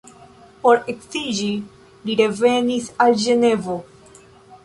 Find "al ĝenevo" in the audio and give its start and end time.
3.05-3.77